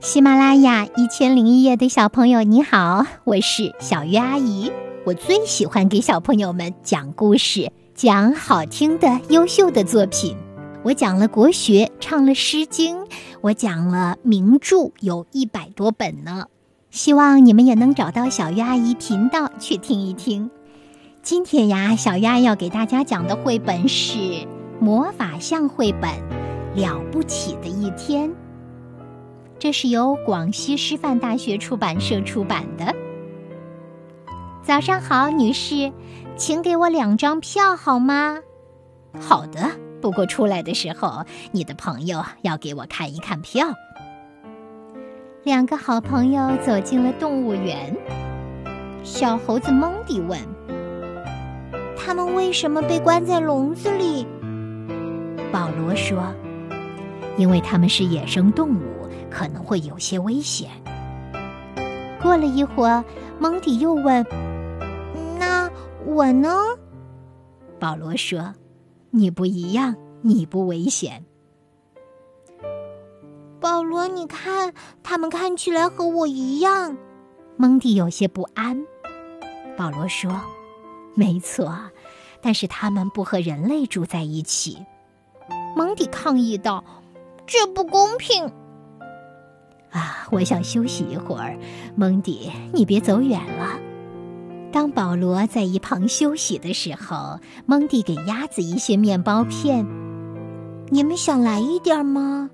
[0.00, 4.70] 喜马拉雅一千零一夜的小朋友，你好，我是小鱼阿姨。
[5.04, 10.36] 我最喜欢给小朋友们讲故事，讲好听的、优秀的作品。
[10.84, 12.96] 我讲了国学，唱了《诗经》，
[13.40, 16.46] 我讲了名著，有一百多本呢。
[16.90, 20.50] 希望你们也能找到小鱼阿姨频道去听一听。
[21.22, 24.18] 今天呀，小鱼阿姨要给大家讲的绘本是
[24.78, 26.10] 《魔法象绘本》，
[26.80, 28.30] 了不起的一天。
[29.58, 32.94] 这是由广西师范大学出版社出版的。
[34.62, 35.92] 早上好，女士，
[36.36, 38.38] 请给我两张票好吗？
[39.18, 39.70] 好的，
[40.02, 43.68] 不过出来的时候，你的朋友要给我看一看票。
[45.42, 47.96] 两个好朋友走进了动物园。
[49.04, 50.38] 小猴子蒙迪问
[51.96, 54.26] ：“他们为什么被关在笼子里？”
[55.52, 56.34] 保罗说
[57.38, 58.82] ：“因为他们是野生动物。”
[59.30, 60.70] 可能会有些危险。
[62.22, 63.04] 过了一会儿，
[63.38, 64.26] 蒙迪又问
[65.38, 65.70] ：“那
[66.04, 66.56] 我呢？”
[67.78, 68.54] 保罗说
[69.10, 71.24] ：“你不一样，你不危险。”
[73.60, 76.96] 保罗，你看，他们看起来和我一样。
[77.56, 78.86] 蒙迪有些不安。
[79.76, 80.40] 保罗说
[81.14, 81.78] ：“没错，
[82.40, 84.84] 但是他们不和人类住在一起。”
[85.76, 86.84] 蒙迪抗议道
[87.46, 88.50] ：“这不公平。”
[89.96, 91.58] 啊，我想休息一会儿，
[91.94, 93.80] 蒙迪，你别走远了。
[94.70, 99.86] 当保罗在一旁休息的时候，蒙迪给鸭子一些面包片。
[100.90, 102.50] 你们想来一点吗？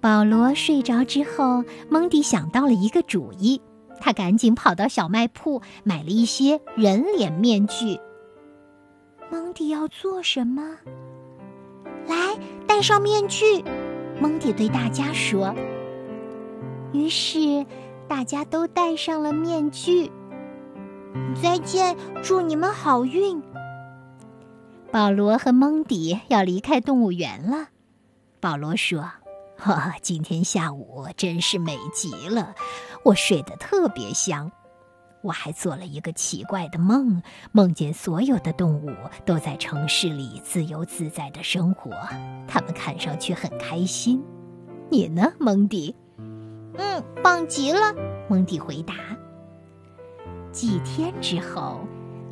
[0.00, 3.60] 保罗睡着之后，蒙迪想到了一个主意，
[4.00, 8.00] 他赶紧跑到小卖铺买了一些人脸面具。
[9.30, 10.62] 蒙迪要做什么？
[12.08, 12.16] 来，
[12.66, 13.62] 戴上面具。
[14.18, 15.54] 蒙迪对大家说。
[16.94, 17.66] 于是，
[18.08, 20.12] 大家都戴上了面具。
[21.42, 23.42] 再见，祝你们好运。
[24.92, 27.70] 保罗和蒙迪要离开动物园了。
[28.38, 29.10] 保罗说
[29.58, 32.54] ：“哈，今天下午真是美极了，
[33.04, 34.52] 我睡得特别香。
[35.22, 37.20] 我还做了一个奇怪的梦，
[37.50, 38.92] 梦见所有的动物
[39.24, 41.90] 都在城市里自由自在的生活，
[42.46, 44.22] 他们看上去很开心。
[44.90, 45.96] 你呢，蒙迪？”
[46.76, 47.94] 嗯，棒极了，
[48.28, 48.94] 蒙迪回答。
[50.50, 51.80] 几天之后，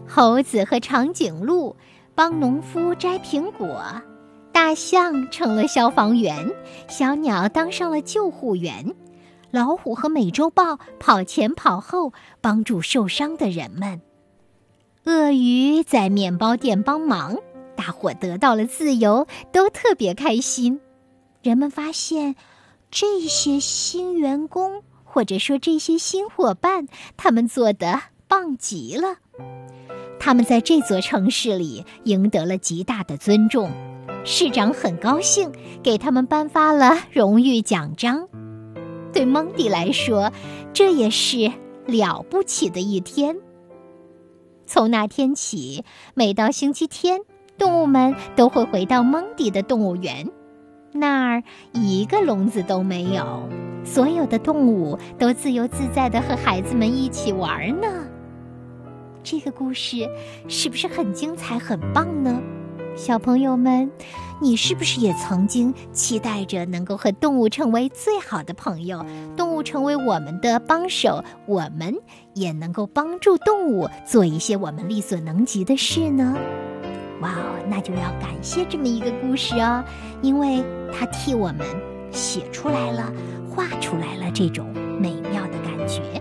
[0.09, 1.77] 猴子和长颈鹿
[2.15, 3.83] 帮农夫摘苹果，
[4.53, 6.51] 大象成了消防员，
[6.89, 8.95] 小鸟当上了救护员，
[9.51, 14.01] 老虎和美洲豹跑前跑后帮助受伤的人们，
[15.05, 17.37] 鳄鱼在面包店帮忙，
[17.77, 20.81] 大伙得到了自由，都特别开心。
[21.43, 22.35] 人们发现。
[22.95, 26.87] 这些新员工，或者说这些新伙伴，
[27.17, 27.99] 他们做的
[28.29, 29.17] 棒极了。
[30.21, 33.71] 他们在这座城市里赢得了极大的尊重，
[34.27, 35.51] 市长很高兴，
[35.83, 38.29] 给他们颁发了荣誉奖章。
[39.11, 40.31] 对蒙迪来说，
[40.75, 41.51] 这也是
[41.87, 43.39] 了不起的一天。
[44.67, 45.83] 从那天起，
[46.13, 47.23] 每到星期天，
[47.57, 50.31] 动物们都会回到蒙迪的动物园。
[50.93, 51.43] 那儿
[51.73, 53.49] 一个笼子都没有，
[53.85, 57.89] 所有的动物都自由自在的和孩子们一起玩呢。
[59.23, 60.09] 这个故事
[60.49, 62.41] 是不是很精彩、很棒呢？
[62.95, 63.91] 小朋友们，
[64.39, 69.03] 你是不是也曾经期待着能够和动物成为最好的朋友，
[69.35, 71.97] 动物成为我们的帮手，我们
[72.35, 76.37] 也能够帮助动物做一些我们力所能及的事呢？
[77.23, 79.83] 哇哦，那就要感谢这么一个故事哦，
[80.21, 80.63] 因为
[80.93, 81.65] 它替我们
[82.11, 83.13] 写出来了、
[83.49, 84.67] 画出来了这种
[85.01, 86.21] 美妙的感觉。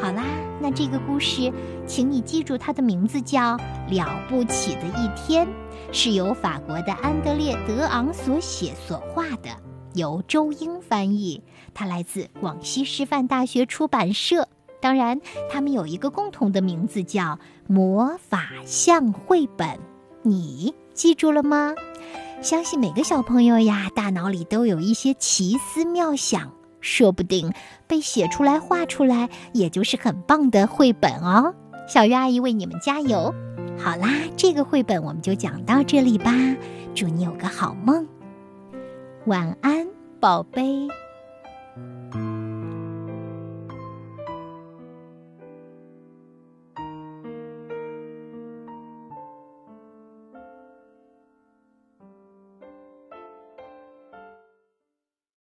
[0.00, 0.24] 好啦，
[0.60, 1.52] 那这个故事，
[1.86, 3.56] 请你记住它的名字叫
[3.90, 5.46] 《了不起的一天》，
[5.92, 9.50] 是由法国的安德烈·德昂所写所画的，
[9.92, 11.42] 由周英翻译。
[11.74, 14.48] 它来自广西师范大学出版社。
[14.80, 15.20] 当然，
[15.50, 17.22] 他们有一个共同的名字，叫
[17.66, 19.68] 《魔法象绘本》。
[20.22, 21.74] 你记住了吗？
[22.40, 27.52] 相信每个小朋友呀，大脑里都有一些奇思妙想，说不定
[27.86, 31.54] 被写出来、画出来，也就是很棒的绘本哦。
[31.88, 33.34] 小鱼阿姨为你们加油！
[33.76, 36.32] 好啦，这个绘本我们就讲到这里吧。
[36.94, 38.06] 祝你有个好梦，
[39.26, 39.88] 晚安，
[40.20, 40.88] 宝贝。